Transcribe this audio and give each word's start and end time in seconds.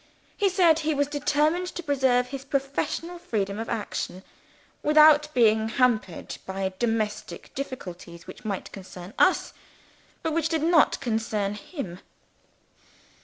He 0.35 0.49
said 0.49 0.79
he 0.79 0.95
was 0.95 1.05
determined 1.05 1.67
to 1.75 1.83
preserve 1.83 2.29
his 2.29 2.43
professional 2.43 3.19
freedom 3.19 3.59
of 3.59 3.69
action, 3.69 4.23
without 4.81 5.31
being 5.35 5.69
hampered 5.69 6.39
by 6.47 6.73
domestic 6.79 7.53
difficulties 7.53 8.25
which 8.25 8.43
might 8.43 8.71
concern 8.71 9.13
us, 9.19 9.53
but 10.23 10.33
which 10.33 10.49
did 10.49 10.63
not 10.63 10.99
concern 11.01 11.53
_him. 11.53 11.99